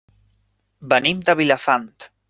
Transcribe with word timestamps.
Venim 0.95 1.21
de 1.29 1.37
Vilafant. 1.43 1.91